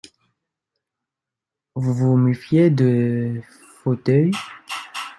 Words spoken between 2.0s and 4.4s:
méfiez de fauteuils.